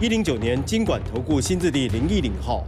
[0.00, 2.64] 一零九年经管投顾新字第零一零号。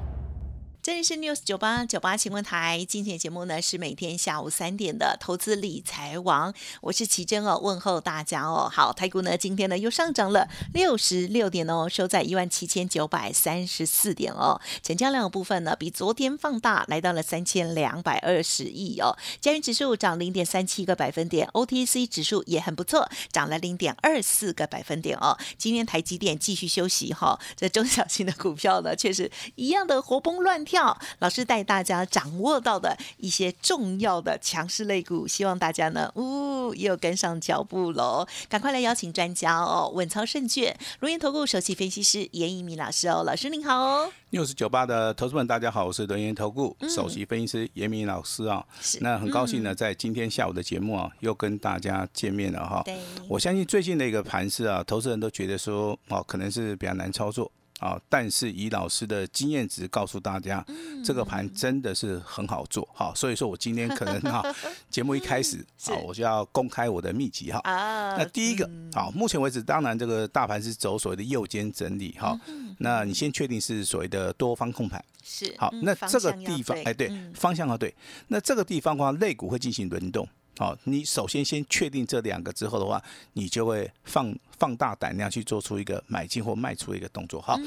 [0.83, 8.69] 这里是 News 九八九八新闻台，今天的节目呢是每天下午三点的投资理财王，我是奇珍哦，问候大家哦。
[8.69, 14.61] 好，台股呢今天呢又上涨了六十六点哦，收在一万七千九百三十四点哦。
[14.83, 19.17] 成交量的部分呢比昨天放大，来到了三千两百二十亿哦。
[19.41, 25.39] 加元指数涨零点三七个百分点，OTC 指数也很不错，涨了零点二四个百分点哦。
[25.57, 30.72] 今天台积电继续休息哈，这中小型的股票呢确实一样的活蹦乱跳。
[30.73, 38.27] 票老师带大家掌握到的一些重要的强势类股，希望大家呢，呜，也有跟上脚步喽！
[38.49, 44.11] 赶快来邀请专家哦，稳操胜券，如岩投顾首席分析师严一鸣老师哦，老师您好哦。
[44.31, 48.65] 六十九八的投资们，大家好，我是轮岩投顾首席分析师严明老师啊。
[49.01, 52.83] 那很高兴呢，在今天下午的节目啊，又跟大家见面了哈。
[53.29, 57.53] 我相信最近的一个盘势啊，投资人都觉得说，哦，可能是比较难操作。
[57.83, 60.65] 啊，但是以老师的经验值告诉大家，
[61.05, 64.41] 这个盘真的是很好做，哈，所以说我今天可能哈，
[64.89, 67.59] 节目一开始啊，我就要公开我的秘籍哈。
[67.65, 72.39] 啊，那第一个，好，目前为止，当然这个大盘是走所谓的右肩整理哈，
[72.79, 77.93] 那你先确定是所谓的多方控盘，是好，那这个地方，哎，对，方向要对，
[78.29, 80.29] 那这个地方的话，肋骨会进行轮动。
[80.59, 87.41] 好，你首先先确定这两个之后的话，你就会放放大胆量去做出一个买进或卖出的一个动作。
[87.41, 87.59] 好，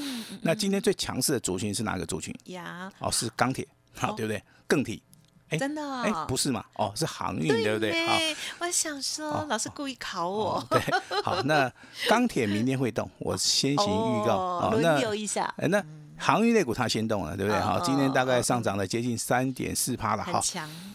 [0.42, 2.34] 那今天最强势的族群是哪个族群？
[2.44, 4.40] 呀，哦，是钢铁，好，对不对？
[4.68, 5.02] 更体，
[5.48, 6.64] 哎，真的，哎，不是嘛？
[6.74, 8.06] 哦，是航运，对不对？
[8.06, 8.14] 好，
[8.60, 10.64] 我想说，老师故意考我。
[10.70, 10.80] 对，
[11.24, 11.70] 好，那
[12.08, 15.52] 钢铁明天会动，我先行预告，轮流一下。
[15.58, 15.84] 哎，那。
[16.18, 17.60] 航运类股它先动了，对不对？
[17.60, 20.40] 好，今天大概上涨了接近三点四趴了，哈。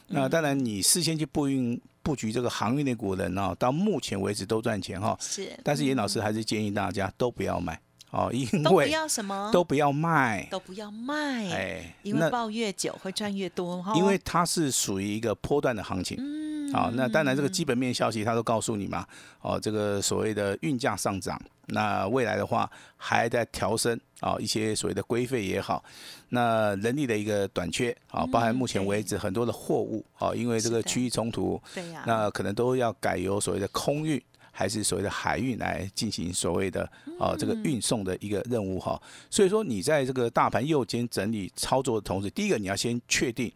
[0.08, 5.16] 那当然，你事先去布运布局这个航运类股的人哦，到目前为止都赚钱哈。
[5.20, 5.52] 是。
[5.64, 7.80] 但是严老师还是建议大家都不要买
[8.12, 9.50] 哦，因为都不要什么？
[9.52, 10.48] 都不要卖。
[10.52, 11.50] 都不要卖。
[11.50, 13.94] 哎，因为抱越久会赚越多哈。
[13.96, 16.18] 因为它是属于一个波段的行情。
[16.20, 16.72] 嗯。
[16.74, 19.06] 好，那当然这个基本面消息它都告诉你嘛。
[19.42, 21.42] 哦，这个所谓的运价上涨。
[21.74, 25.82] 那未来的话还在调升啊，一些所谓的规费也好，
[26.30, 34.22] 那人力的一个短缺啊，包含目前为止很多的货物啊，因为这个区域冲突，对呀，那可能都要改由所谓的空运
[34.52, 36.84] 还是所谓的海运来进行所谓的
[37.20, 39.02] 啊这个运送的一个任务哈。
[39.30, 43.52] 所以说你在这个大盘右肩整理操作的同时，第一个你要先确定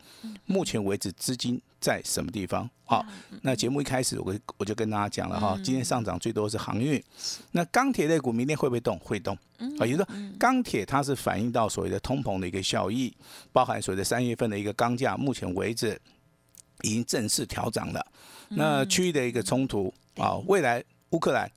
[0.46, 1.62] 目前为止资金。
[1.78, 2.68] 在什么地方？
[2.84, 3.06] 好，
[3.44, 7.00] 那节目一开始我我就跟大家讲了哈，今天上涨最多是航运，
[7.52, 8.98] 那钢铁类股明天会不会动？
[8.98, 9.38] 会动
[9.78, 10.08] 啊，也就是说
[10.40, 13.16] 钢铁它是反映到所谓的通膨的一个效益，
[13.52, 16.02] 包含所谓的三月份的一个钢价，目前为止
[16.82, 18.06] 已经正式调涨了。
[18.50, 21.50] 那区域的一个冲突啊，未来乌克兰。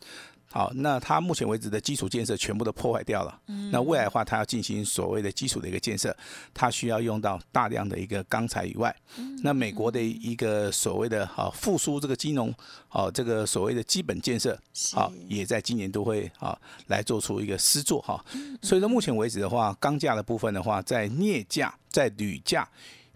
[0.51, 3.39] 好，那它目前为止的基础建设全部都破坏掉了。
[3.71, 6.17] 那未来的话，它要进行所谓的基础的一个建设，
[6.55, 8.95] 它需要用到大量的一个钢材以外，
[9.43, 12.53] 那美国的一个所谓的啊复苏这个金融，
[12.89, 14.59] 啊这个所谓的基本建设，
[14.95, 18.25] 啊也在今年都会啊来做出一个施作哈。
[18.63, 22.67] 所以说目前为止的话，钢价的部分的话，在镍价、在铝价、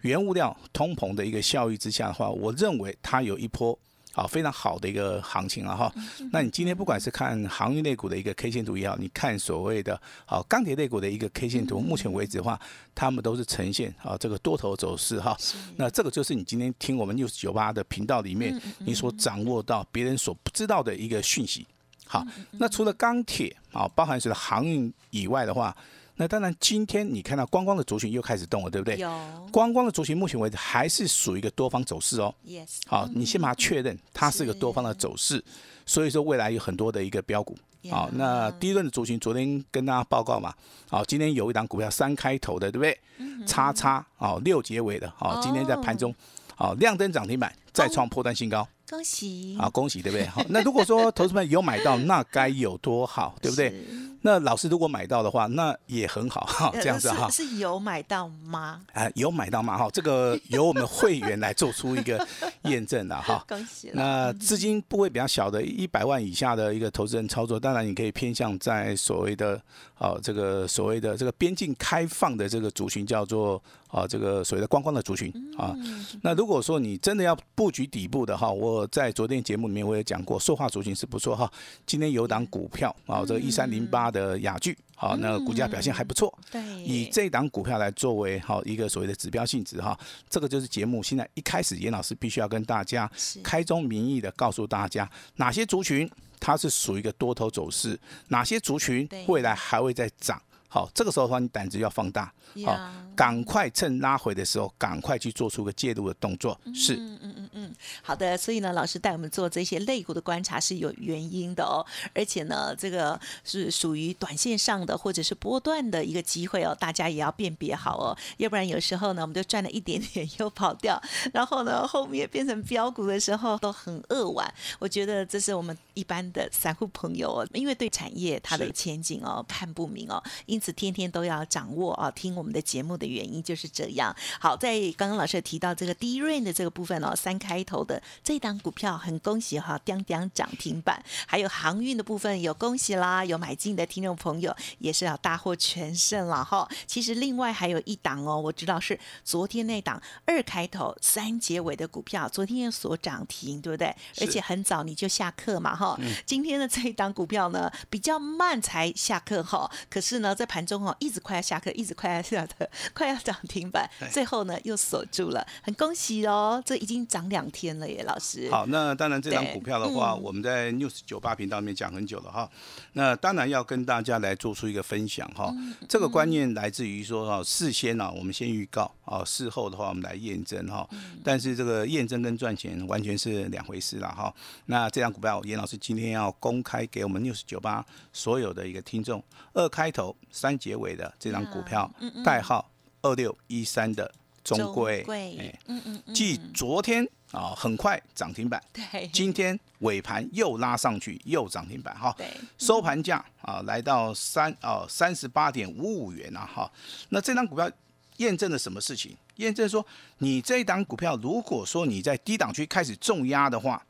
[0.03, 3.77] 原物料通膨的一个效益之下的话，我认为它有一波。
[4.15, 5.91] 好，非常好的一个行情了哈。
[6.31, 12.61] 那你今天不管是看航运类股的一个 K 线图也好，你看所谓的好钢铁类股的一个 K 线图，目前为止的话，
[12.93, 15.35] 他们都是呈现啊这个多头走势哈。
[15.77, 21.65] 那这个就是你今天听我们 News 九八的频道里面，你所掌握到别人所不知道的一个讯息。
[22.05, 25.75] 好，那除了钢铁啊，包含所的航运以外的话。
[26.15, 28.97] 那当然，今天你看到观光的族群又开始动了，对不对？
[28.97, 29.09] 有。
[29.51, 32.33] 观光的族群目前为止还是属于一个多方走势哦。
[32.47, 32.81] Yes。
[32.85, 35.43] 好，你先把它确认，它是一个多方的走势，
[35.85, 37.57] 所以说未来有很多的一个标股。
[37.89, 40.53] 好，那第一轮的族群昨天跟大家报告嘛，
[40.89, 43.45] 好，今天有一档股票三开头的，对不对？
[43.45, 46.13] 叉叉，哦，六结尾的，好，今天在盘中，
[46.55, 48.65] 好，亮灯涨停板，再创破断新高。
[48.93, 50.27] 恭喜啊，恭喜，对不对？
[50.27, 53.73] 好，那如果说投资们有买到，那该有多好，对不对？
[54.21, 57.27] 那老师如果买到的话，那也很好哈，呃这样子哈。
[57.31, 58.81] 是是有买到吗？
[58.93, 59.75] 啊，有买到吗？
[59.75, 62.25] 哈，这个由我们会员来做出一个
[62.65, 63.43] 验证的哈。
[63.49, 69.59] 恭喜，那资金部位比较小的，一百万以下的一个投资人操作，当然你可以偏向在所谓的
[69.97, 75.75] 哦这个所谓的这个边境开放的这个族群，叫做啊这个所谓的观光的族群啊。
[76.21, 81.51] 那如果说你真的要布局底部的哈，我在昨天节目里面我也讲过，塑化族群是不错哈。
[81.85, 86.33] 今天有档股票啊，这个一三零八的雅聚，好，那股价表现还不错。
[86.51, 89.97] 对，以这档股票来作为好一个所谓的指标性质哈，
[90.29, 93.09] 这个就是节目现在一开始严老师必须要跟大家
[93.43, 96.09] 开宗明义的告诉大家哪些族群
[96.39, 100.41] 它是属于一个多头走势，哪些族群未来还会再涨。
[100.73, 102.33] 好，这个时候的话，你胆子要放大，
[102.65, 102.75] 好，
[103.15, 106.59] 赶快趁拉回的时候，赶快去做出个介入的动作。
[106.73, 107.49] 是，嗯嗯嗯。
[107.53, 111.85] 嗯好的，所以呢，老师带我们做这些类股的观察是有原因的哦，
[112.15, 120.99] 而且呢，这个是属于短线上的或者是波段的一个机会哦，大家也要辨别好哦，要不然有时候呢，我们就赚了一点点又跑掉，
[121.31, 124.51] 然后呢，后面变成标股的时候都很扼腕。
[124.79, 134.15] 我觉得这是我们一般的散户朋友哦，因为对产业它的前景哦看不明哦，因此天天都要掌握啊，听我们的节目的原因就是这样。
[134.39, 146.65] 好，在刚刚老师有提到这个低润的这个部分哦，三开头的这档股票很恭喜哈，叮叮涨停板，还有航运的部分有恭喜啦，有买进的听众朋友也是要大获全胜了哈。
[146.87, 153.93] 其实另外还有一档哦，我知道是昨天那档二开头三结尾的股票，昨天有所涨停，对不对？
[154.21, 155.99] 而且很早你就下课嘛哈。
[156.25, 168.47] 今天的这一档股票呢比较慢才下课哈，可是呢在盘中哦一直快要下课，一直快要下课， 快要涨停板， 最后呢又锁住了，很恭喜哦，这已经涨两天了耶，老师。
[168.51, 172.47] 好，那当然这张股票的话，嗯我们在 News 九八频道里面讲很久了哈。
[172.91, 175.49] 那当然要跟大家来做出一个分享哈。
[175.57, 180.87] 嗯这个观念来自于说哈，事先呢、我们先预告啊，事后的话我们来验证哈。
[180.91, 184.31] 嗯但是这个验证跟赚钱完全是两回事了哈。
[184.67, 189.23] 那这张股票，严老师今天要公开给我们 News 九八所有的一个听众，
[189.53, 191.89] 二开头三结尾的这张股票，
[192.25, 192.69] 代号
[193.03, 194.11] 二六一三的
[194.43, 202.13] 中贵，贵哎，嗯嗯嗯，继昨天啊很快涨停板，对，今天尾盘又拉上去，又涨停板哈。
[202.17, 202.27] 对，
[202.57, 206.69] 收盘价啊来到三啊三十八点五五元啊哈。
[207.09, 207.69] 那这张股票
[208.17, 209.15] 验证了什么事情？
[209.37, 209.85] 验证说
[210.17, 213.83] 你这一档股票，如果说你在低档区开始重压的话，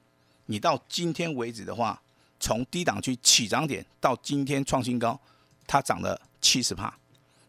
[0.45, 2.01] 你到今天为止的话，
[2.39, 5.19] 从低档区起涨点到今天创新高，
[5.65, 6.95] 它涨了七十帕。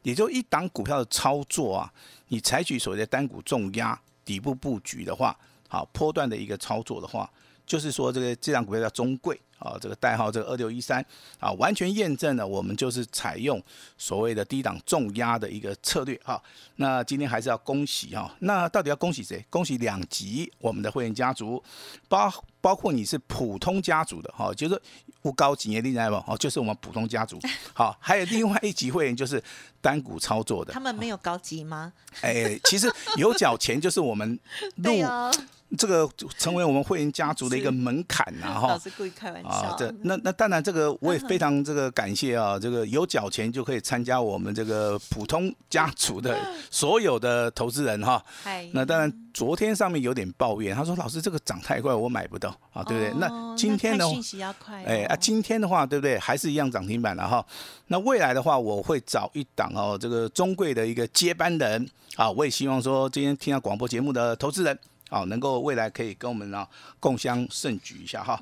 [0.02, 1.91] 也就一档股票的操作啊，
[2.29, 5.35] 你采取所谓的单股重压底部布局的话，
[5.67, 7.31] 好波段的一个操作的话，
[7.67, 11.02] 就是说这个这档股票叫中贵啊，这个代号这个二六一三
[11.41, 13.58] 啊，完全验证了我们就是采用
[13.96, 16.38] 所谓的低档重压的一个策略哈。
[16.76, 19.43] 那今天还是要恭喜哈，那到底要恭喜谁？
[19.49, 21.64] 恭喜两级我们的会员家族，
[22.11, 22.31] 包
[22.61, 24.79] 包括你是普通家族的哈，就是
[25.25, 27.38] 不高级的另外哦，就是我们普通家族。
[27.73, 29.43] 好，还有另外一级会员就是
[29.81, 31.91] 单股操作的他，们没有高级吗？
[32.21, 34.38] 哎，其实有缴钱就是我们
[34.76, 34.93] 入
[35.77, 36.09] 这个
[36.39, 38.79] 成为我们会员家族的一个门槛呐 哈老。
[38.79, 46.39] 师故意开玩啊笑，，这那那当然，这个我也非常这个感谢啊，这个有缴钱就可以参加我们这个普通家族的
[46.71, 48.23] 所有的投资人哈。
[48.43, 53.11] 嗨，那当然，昨天上面有点抱怨，他说老师这个涨太快，我买不到啊，对不对？
[53.11, 54.15] 哦那今天呢看？
[54.15, 56.19] 讯息要快哦，哎啊，今天的话，对不对？
[56.19, 57.45] 还是一样涨停板了哈。
[57.89, 64.79] 那未来的话，我会找一档哦，这个中贵的一个接班人啊，我也希望说，今天听到广播节目的投资人
[65.15, 66.67] 啊，能够未来可以跟我们呢
[66.99, 68.37] 共襄盛举一下哈。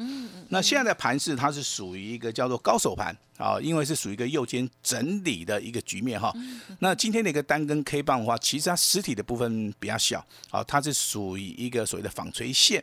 [0.48, 6.32] 那现在的盘势它是属于一个叫做高手盘啊，因为是属于一个右肩整理的一个局面哈。
[6.78, 12.82] 那今天的一个单根 K 棒的话，其实它实体的部分比较小啊，它是属于一个所谓的纺锤线。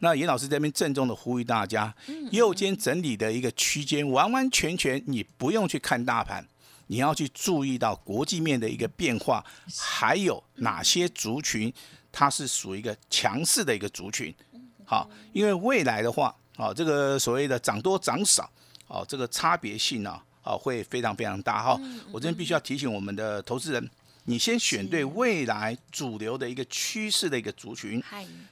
[0.00, 1.94] 那严老师这边郑重的呼吁大家，
[2.32, 6.46] 右肩整理的一个区间，完完全全你不用去看大盘。
[6.88, 9.44] 你要去注意到国际面的一个变化，
[9.78, 11.72] 还有哪些族群
[12.12, 14.34] 它是属于一个强势的一个族群。
[14.84, 18.50] 好，因为未来的话，啊，这个所谓的涨多涨少，
[18.88, 21.80] 哦，这个差别性呢，啊，会非常非常大哈。
[22.10, 23.90] 我这边必须要提醒我们的投资人，
[24.24, 28.02] 你先选对未来主流的一个趋势的一个族群，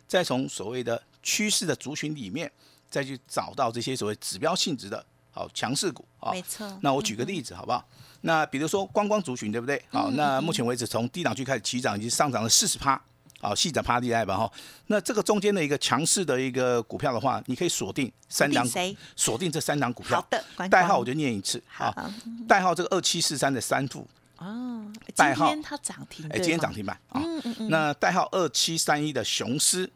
[0.07, 2.49] 再从所谓的趋势的族群里面，
[2.89, 6.31] 再去找到这些所谓指标性质的好强势股啊。
[6.31, 6.79] 没错。
[6.83, 7.85] 那我举个例子好不好？
[8.21, 9.83] 那比如说观光族群，对不对？
[9.91, 13.01] 好，那目前为止从低档区开始起涨，已经上涨了四十趴。
[13.41, 14.51] 啊，细展趴地带吧哈。
[14.89, 18.97] 那这个中间的一个强势的一个股票的话，你可以锁定三档，谁？
[19.15, 20.21] 锁定这三档股票。
[20.21, 22.13] 好的，代号我就念一次好啊，
[22.49, 24.07] 代号这个二七四三的三副。
[24.39, 27.21] 哦，代号它涨停，哎，今天涨停板啊。
[27.69, 29.89] 那代号二七三一的雄狮，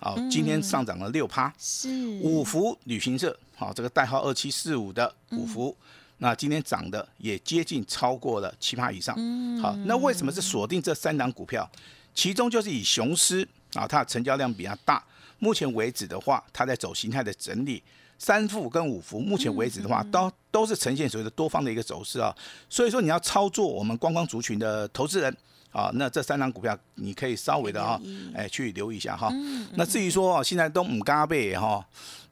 [0.00, 1.52] 啊，今天上涨了六趴。
[1.58, 1.88] 是
[2.20, 5.76] 五福旅行社，好，这个代号二七四五的五福，
[6.18, 9.14] 那今天涨的也接近超过了七趴以上。
[9.60, 11.68] 好，那为什么是锁定这三档股票？
[12.14, 15.02] 其中就是以雄狮啊，它的成交量比较大，
[15.38, 17.82] 目前为止的话，它在走形态的整理。
[18.16, 22.34] 三副跟五幅，目前为止的话，都都是呈现所谓的多方的一个走势啊。
[22.70, 25.36] 所以说你要操作我们观光族群的投资人
[25.72, 28.00] 啊，那这三张股票你可以稍微的啊，
[28.32, 29.28] 哎去留意一下哈。
[29.72, 31.84] 那至于说现在都唔加倍哈，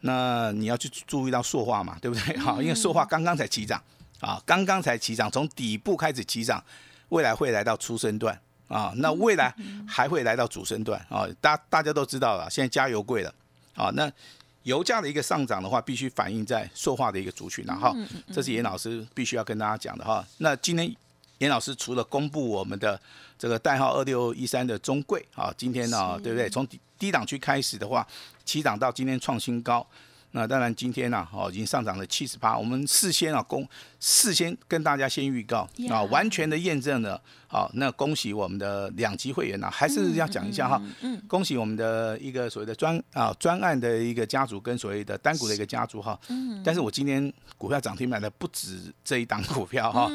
[0.02, 2.38] 那你要去注意到塑化嘛，对不对？
[2.38, 3.82] 哈，因为塑化刚刚才起涨
[4.20, 6.64] 啊，刚刚才起涨，从底部开始起涨，
[7.08, 8.40] 未来会来到初升段
[8.73, 9.55] 啊，那未来
[9.87, 11.26] 还会来到主升段啊。
[11.41, 13.35] 大大家都知道了，现在加油贵了
[13.75, 14.11] 啊，那。
[14.64, 17.93] 油价的一个上涨的话，必须反映在塑化的一个族群，然后
[18.33, 20.25] 这是严老师必须要跟大家讲的哈。
[20.38, 20.88] 那今天
[21.38, 22.97] 严老师除了公布我们的
[23.37, 26.49] 这个代号二六一三的中贵啊，今天呢，对不对？
[26.49, 28.07] 从低低档区开始的话，
[28.45, 29.85] 起涨到今天创新高。
[30.34, 32.56] 那当然，今天呢，哦，已经上涨了七十八。
[32.58, 33.68] 我们事先啊，公
[34.00, 37.20] 事先跟大家先预告啊，完全的验证了。
[37.46, 40.82] 好，那恭喜我们的两级会员呐，还是要讲一下哈。
[41.02, 41.20] 嗯。
[41.28, 46.18] 恭喜我们的一个所谓的专啊专案的一个家族跟所谓的单股的一个家族哈。
[46.28, 46.62] 嗯。
[46.64, 50.10] 但是我今天股票涨停买的不止这一档股票哈，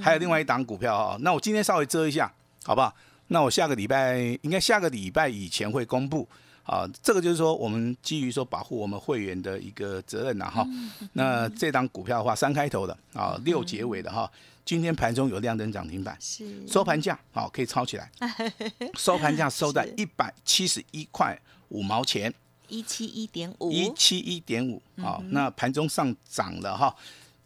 [0.00, 1.16] 还有另外一档股票哈。
[1.22, 2.32] 那我今天稍微遮一下，
[2.64, 2.94] 好不好？
[3.26, 6.28] 那我下个礼拜应该下个礼拜以前会公布。
[6.66, 10.66] 啊，这个就是说，我们基于说保护我们会员的一个责任呐，哈。
[11.12, 14.28] 那这张股票的话，三开头的啊，六结尾的哈，
[14.64, 16.66] 今天盘中有亮灯涨停板，是。
[16.66, 18.10] 收盘价好可以抄起来，
[18.98, 22.34] 收盘价收在一百七十一块五毛钱，
[22.66, 26.94] 一七一点五，一七一点五啊，那盘中上涨了哈，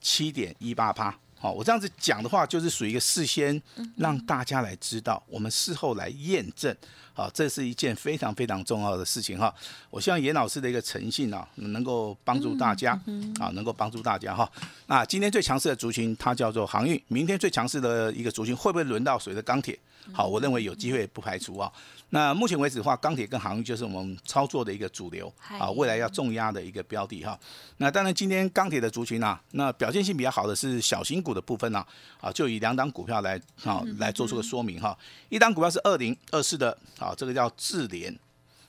[0.01, 1.15] 七点一八趴。
[1.43, 3.61] 好，我这样子讲的话，就是属于一个事先
[3.97, 6.77] 让大家来知道，我们事后来验证。
[7.15, 9.53] 好，这是一件非常非常重要的事情哈。
[9.89, 12.93] 我希望严老师的一个诚信啊，能够帮助大家
[13.39, 14.51] 啊，能够帮助大家哈。
[14.87, 17.03] 那今天最强势的族群，它叫做航运。
[17.09, 19.79] 明天最强势的一个族群，会不会轮到谁的钢铁？
[20.13, 21.71] 好，我认为有机会，不排除啊。
[22.13, 27.39] 那目前为止的话，钢铁跟航运就是我们操作的一个主流啊，未来要重压的一个标的哈。
[27.77, 31.87] 那当然，今天钢铁的族群啊，那表现性比较好的是小型股的部分呢，
[32.21, 34.99] 啊，就以两档股票来啊来做出个说明哈。
[35.29, 38.19] 一档股票是二零二四的，啊，这个叫智联。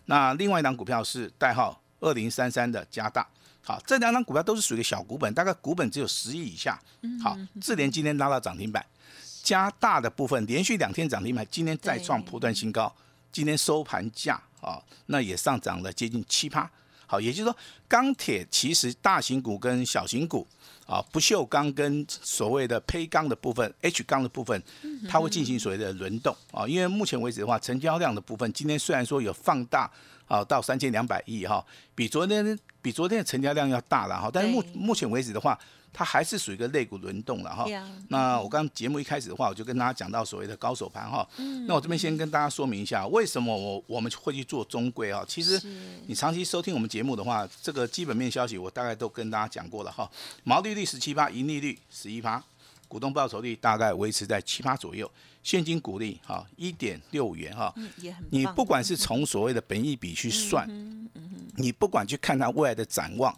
[0.05, 3.27] 那另外一档股票是代号二零三三的加大。
[3.63, 6.79] 好，这两档股票都是属于小股本，大概股本只有十亿以下。
[7.23, 8.85] 好，智联今天拉到涨停板。
[9.41, 12.93] 加大的部分连续两天涨停板，今天再创破断新高，
[13.31, 16.69] 今天收盘价啊，那也上涨了接近七趴。
[17.07, 17.57] 好，也就是说，
[17.89, 20.47] 钢铁其实大型股跟小型股
[20.87, 24.63] 啊，不锈钢跟所谓的胚钢的部分，H 钢的部分，
[25.09, 26.65] 它会进行所谓的轮动啊。
[26.65, 29.91] 因为目前为止的话，成交量的部分今天虽然说有放大
[30.31, 35.57] 啊到三千两百亿哈，比昨天比昨天的成交量要大了哈，但是目目前为止的话。
[35.93, 37.65] 它还是属于一个肋骨轮动了哈。
[38.07, 41.27] 那我刚节目一开始的话，我就跟大家讲到所谓的高手盘哈。
[41.67, 45.21] 那我这边先跟大家说明一下，为什么我我们会去做中规啊？
[45.27, 45.61] 其实
[46.07, 50.09] 你长期收听我们节目的话，这个基本面消息我大概都跟大家讲过了哈。
[50.45, 52.41] 毛利率十七趴，盈利率十一趴，
[52.87, 55.11] 股东报酬率大概维持在七八左右，
[55.43, 57.73] 现金股利哈一点六五元哈。
[58.29, 60.67] 你不管是从所谓的本益比去算，
[61.55, 63.37] 你不管去看它未来的展望，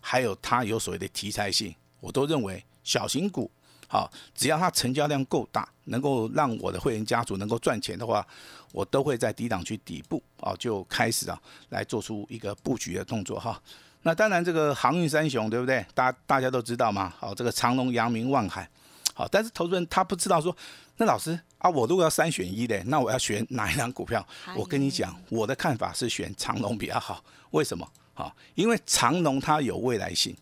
[0.00, 1.74] 还有它有所谓的题材性。
[2.00, 3.48] 我都认为小型股，
[3.86, 8.26] 好，只要它成交量够大，能够让我的会员家族能够赚钱的话，
[8.72, 13.62] 我都会在低档区底部啊就开始啊来做出一个布局的动作哈。
[14.02, 15.86] 那当然这个航运三雄对不对？
[15.94, 17.14] 大大家都知道嘛。
[17.20, 18.68] 好，这个长隆、阳明、万海，
[19.14, 20.56] 好，但是投资人他不知道说，
[21.02, 24.24] 那老师啊，我如果要三选一的，那我要选哪一张股票？
[24.54, 27.24] 我跟你讲，我的看法是选长隆比较好。
[27.50, 27.84] 为什么？
[28.14, 30.32] 好，因为长隆它有未来性。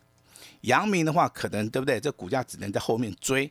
[0.62, 1.98] 阳明的话，可能对不对？
[1.98, 3.50] 这股价只能在后面追。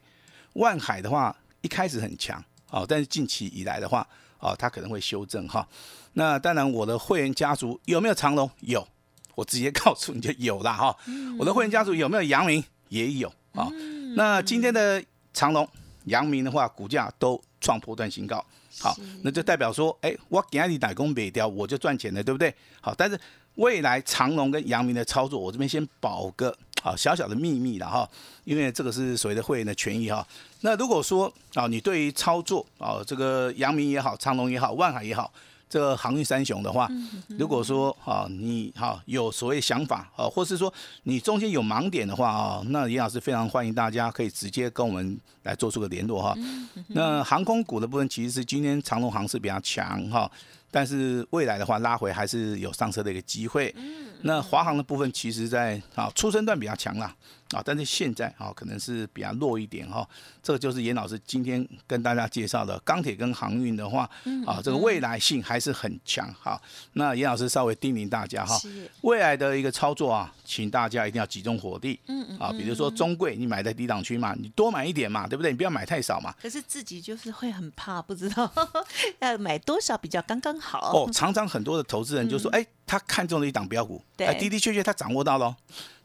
[0.54, 2.39] 万海的话，一开始很强
[2.70, 5.68] 哦，但是近期以来的话，哦，它可能会修正哈。
[6.13, 8.48] 那当然，我的会员家族有没有长隆？
[8.60, 8.88] 有，
[9.34, 10.96] 我直接告诉你就有了哈。
[11.39, 12.63] 我的会员家族有没有阳明？
[12.89, 13.68] 也有啊。
[14.16, 15.68] 那今天的长隆、
[16.06, 18.44] 阳明的话，股价都创破断新高。
[18.79, 22.53] 好，那就代表说，哎，我给你打工北调，我就赚钱了，对不对？
[22.82, 23.20] 好，但是
[23.56, 26.56] 未来长隆跟阳明的操作，我这边先保个。
[26.82, 28.10] 啊，小小的秘密了哈，
[28.46, 30.25] 因为这个是所谓的会员的权益哈。
[30.62, 35.29] 那如果说啊，你对于操作啊，这个阳明也好，长隆也好，万海也好，
[35.69, 37.07] 这个航运三雄的话，嗯
[37.38, 40.73] 如果说啊你哈有所谓想法啊，或是说
[41.03, 46.33] 你中间有盲点的话啊，那严老师非常欢迎大家可以直接跟我们来做出个联络哈。
[46.38, 50.29] 嗯那航空股的部分其实是今天长龙航是比较强哈，
[50.71, 53.73] 但是未来的话拉回还是有上车的一个机会。
[54.21, 57.15] 那华航的部分其实在啊出生段比较强啦
[57.51, 60.07] 啊，但是现在啊可能是比较弱一点哈。
[60.43, 64.09] 这个就是严老师今天跟大家介绍的钢铁跟航运的话
[64.45, 66.61] 啊，这个未来性还是很强哈。
[66.93, 71.99] 那严老师稍微叮咛大家哈，是未来的一个操作啊，请大家一定要集中火力。
[72.07, 75.51] 嗯嗯啊，比如说中贵，你买在低档区嘛，你多买一点嘛，对不对？
[75.51, 76.33] 你不要买太少嘛。
[76.41, 78.51] 可是自己就是会很怕，不知道
[79.19, 80.91] 要买多少比较刚刚好。
[80.93, 85.55] 哦，常常很多的投资人就说，哎、他看中了一档标股，嗯对哎，的的确确他掌握到了，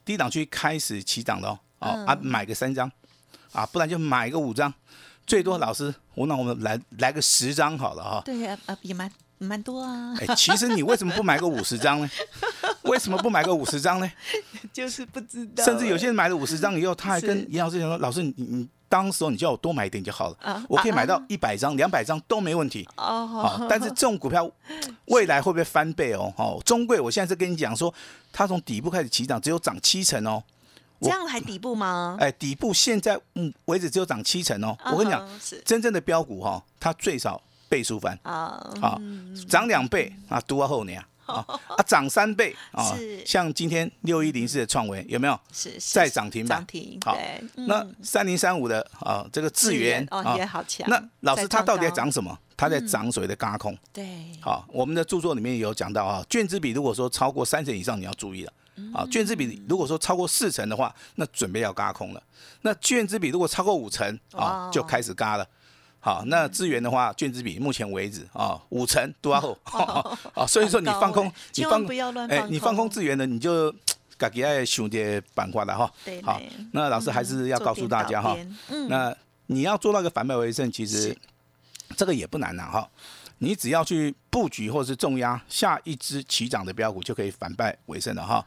[0.04, 1.48] 低档区开始起涨了，
[1.80, 2.88] 哦，嗯啊，买个三张，
[3.52, 4.72] 啊，不然就买个五张，
[5.26, 8.22] 最多老师，我那我们来来个十张好了哈。
[8.24, 12.08] 对啊，啊，也蛮蛮多啊，哎，其实你为什么不买个五十张呢？
[12.84, 14.08] 为什么不买个五十张呢？
[14.72, 15.64] 就是不知道。
[15.64, 24.48] 甚至有些人买了五十张以后，他还跟严老师讲说：“老师，你你当时候你叫我多买一点就好了，啊我可以买到一百张、两百张都没问题。”哦，好，但是这种股票
[25.06, 26.32] 未来会不会翻倍哦？
[26.36, 27.92] 哦，中贵，我现在是跟你讲说，
[28.32, 30.40] 它从底部开始起涨，只有涨七成哦。
[31.00, 32.16] 这样还底部吗？
[32.20, 34.78] 哎，底部现在嗯为止只有涨七成哦。
[34.92, 35.28] 我跟你讲，
[35.64, 38.96] 真正的标股哈、它最少倍数翻啊，啊，
[39.48, 45.38] 涨两倍啊，多到后年啊啊，涨三倍啊，像今天六一零四的创维有没有？
[45.52, 47.16] 是是再涨停板涨停，好
[47.54, 50.88] 那三零三五的啊，这个智源哦也好强。
[50.88, 52.38] 那老师他到底在高涨什么？
[52.56, 53.76] 他在涨所谓的嘎空。
[53.92, 54.06] 对，
[54.40, 58.52] 好，我们的著作里面有讲到啊，卷资比如果说超过三成以上，你要注意了。
[58.92, 62.22] 啊，券资比如果说超过四成的话，那准备要嘎空了。
[62.62, 65.46] 那券资比如果超过五成啊哦，就开始嘎了。
[66.04, 69.58] 好，那资源的话，券资比目前为止啊五成多后
[70.34, 73.72] 啊，所以说你放空你放千万不要乱哎放，你放空空资源的，你就
[74.18, 75.90] 自己爱想点板块了哈。
[76.04, 76.20] 对。
[76.20, 76.38] 好，
[76.72, 78.36] 那老师还是要告诉大家哈，
[78.68, 81.18] 嗯，那你要做到一个反败为胜，其实是。
[81.96, 82.86] 这个也不难呐哈。
[83.38, 88.44] 你只要去布局或是重压下一只起涨的标股，就可以反败为胜了哈。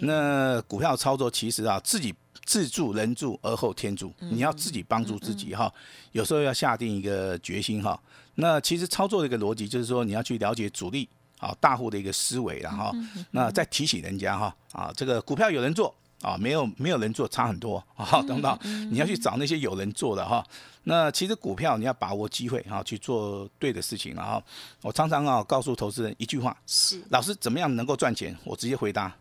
[0.00, 5.72] 那股票操作其实啊，自己自助人助而后天助，你要自己帮助自己哈。
[6.12, 8.00] 有时候要下定一个决心哈。
[8.36, 12.92] 那其实操作的一个逻辑就是说，你要去了解主力啊大户的一个思维然后，
[13.32, 15.94] 那再提醒人家哈啊，这个股票有人做。
[16.20, 18.58] 啊，没有没有人做差很多啊，懂不懂？
[18.90, 20.44] 你要去找那些有人做的哈。
[20.82, 24.42] 那其实股票你要把握机会哈，去做对的事情然后
[24.82, 28.36] 我常常啊告诉投资人一句话：是老师怎么样能够赚钱？
[28.42, 29.14] 我直接回答，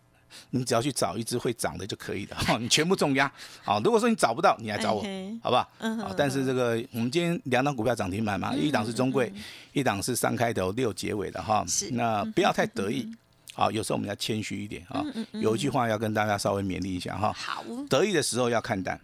[0.49, 3.31] 你只要去找一只会涨的就可以了，哈， 你全部重压。
[3.63, 5.01] 好，如果说你找不到，你来找我
[5.41, 5.69] 好不好？
[5.79, 9.31] 嗯好，但是这个我们今天两档股票涨停板嘛，一档是中贵，
[9.73, 11.91] 一档是三开头六结尾的哈是。
[11.91, 13.07] 那不要太得意，
[13.53, 15.03] 好，有时候我们要谦虚一点啊。
[15.33, 18.99] 有一句话要跟大家稍微勉励一下哈，好得意的时候要看淡，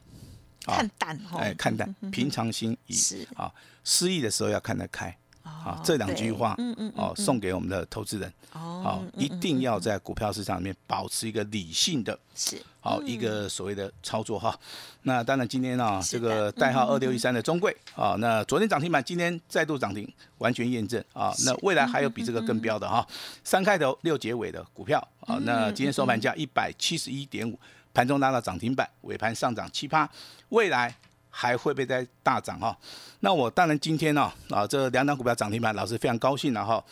[0.65, 3.51] 看淡哦，哎，看淡，平常心怡是啊。
[3.83, 5.15] 失意的时候要看得开。
[5.43, 8.34] 啊哦，这两句话嗯嗯哦，送给我们的投资人。
[8.53, 14.58] 哦好，一定要在股票市场里面保持一个理性的，是好一个所谓的操作哈。
[15.03, 21.34] 那当然今天啊，是的这个代号二六一三的中贵啊，那昨天涨停板，今天再度涨停，完全验证啊。
[21.45, 23.06] 那未来还有比这个更标的哈，
[23.43, 27.58] 三开头六结尾的股票啊，那今天收盘价一百七十一点五，
[27.93, 30.10] 盘中拉到涨停板，尾盘上涨七趴，
[30.49, 30.93] 未来。
[31.36, 32.78] 还会不会再大涨哈？
[33.22, 36.84] 那我当然今天呢啊，这两档股票涨停板，老师非常高兴了哈。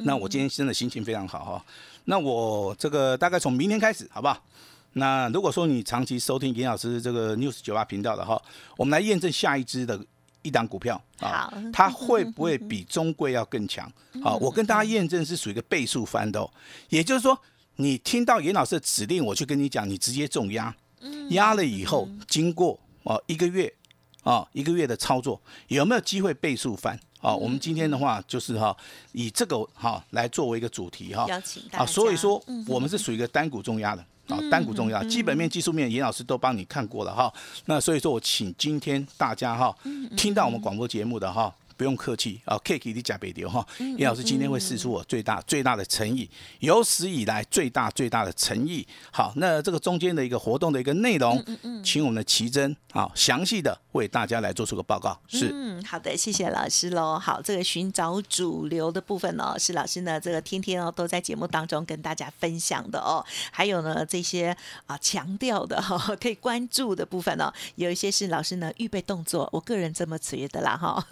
[0.00, 1.64] 那我今天真的心情非常好哈。
[2.06, 4.42] 那我这个大概从明天开始，好不好？
[4.94, 8.40] 那如果说你长期收听严老师这个 News 九八频道的哈，
[8.76, 9.98] 我们来验证下一支的
[10.42, 13.90] 一档股票啊，它会不会比中贵要更强？
[14.22, 16.50] 好，我跟大家验证是属于一个倍数翻的哦，
[16.88, 17.38] 也就是说，
[17.76, 20.74] 你听到严老师的指令，我去跟你讲，你直接重压，
[21.30, 23.72] 压了以后，经过哦一个月
[24.22, 26.98] 啊一个月的操作，有没有机会倍数翻？
[27.20, 28.76] 啊，我们今天的话就是哈，
[29.12, 31.26] 以这个哈来作为一个主题哈，
[31.70, 34.04] 啊，所以说嗯我们是属于一个单股重压的。
[34.26, 37.30] 啊，单股重压，基本面、技术面，严老师都帮你看过了哈。
[37.66, 39.76] 那所以说我请今天大家哈，
[40.16, 43.66] 听到我们广播节目的哈，不用客气啊，K K 的加倍流哈。
[43.96, 46.28] 叶老师今天会试出我最大最大的诚意，
[46.60, 48.86] 有史以来最大最大的诚意。
[49.12, 51.42] 好，那这个中间的一个活动的一个内容，
[51.84, 55.18] 请我们的奇珍啊，详细的为大家来做出个报告。
[55.28, 57.18] 是，嗯，好的，谢谢老师喽。
[57.18, 63.24] 好，这个寻找主流的部分哦，是老师呢这个天天哦都在节目当中跟大家分享的哦。
[63.50, 64.56] 还有呢这些
[64.86, 71.04] 啊强调的哈、 可以关注的部分哦，有一些是老师呢预备动作，我个人这么觉得啦哈。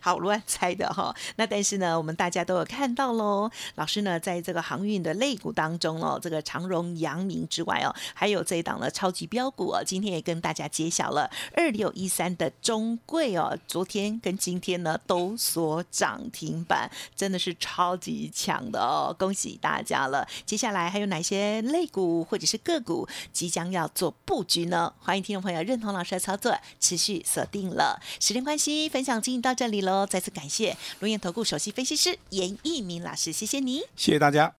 [0.00, 1.14] 好乱猜的哈。
[1.36, 3.50] 那但是呢，我们大家都有看到喽。
[3.76, 20.26] 老师呢，在这个航运的类股当中哦，这个长荣、阳明之外哦，还有这一档的超级标股哦，今天也跟大家揭晓了二六一三的中贵哦，昨天跟今天呢都锁涨停板，真的是超级强的哦，恭喜大家了。
[20.44, 24.92] 接下来还有哪些类股或者是个股即将要做布局呢？
[24.98, 28.00] 欢迎听众朋友认同老师的操作，持续锁定了。
[28.20, 33.80] 时间关系，分享进行到这里喽，再次感谢龙岩投顾首席分析师严一鸣老师，谢谢你。
[33.96, 34.54] 谢谢大家。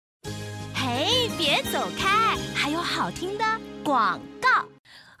[0.74, 3.44] 嘿，别走开，还有好听的
[3.82, 4.73] 广告。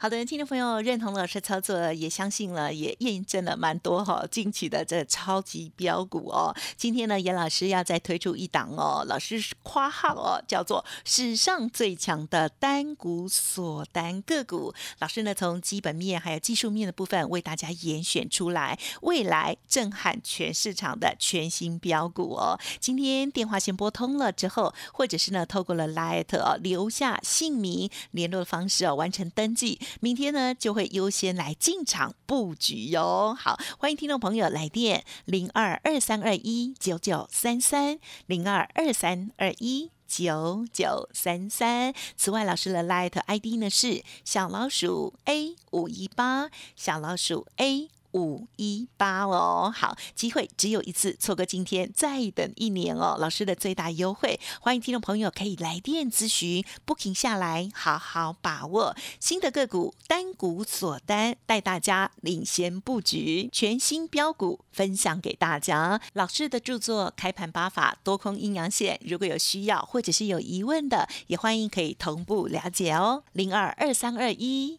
[0.04, 6.54] 好的，听众朋友认同老师操作，也相信了，也验证了蛮多哈近期的这超级标股哦。
[6.76, 14.74] 今天呢，严老师要再推出一档哦，老师夸号哦，叫做史上最强的单股锁单个股。
[14.98, 22.60] 老师呢，从基本面还有技术面的部分为大家严选出来，未来震撼全市场的全新标股哦。
[22.78, 29.80] 今天电话先拨通了之后，或者是呢，透过了 Light 哦，留下姓名、联络方式哦，完成登记。
[30.00, 33.36] 明天呢，就会优先来进场布局哟。
[33.38, 41.94] 好，欢迎听众朋友来电零二二三二一九九三三零二二三二一九九三三。
[42.16, 47.88] 此外，老师的 Light ID 呢是小老鼠 A 五一八，小老鼠 A。
[48.14, 53.16] 五一八哦，好，机会只有一次，错过今天再等一年哦。
[53.18, 66.00] 老师的最大优惠，欢迎听众朋友可以来电咨询，不停下来，好好把握新的个股单股锁单，带大家领先布局全新标股，分享给大家。
[66.12, 74.78] 老师的著作《开盘八法多空阴阳线》，如果有需要或者是有疑问的，也欢迎可以同步了解哦，零二二三二一。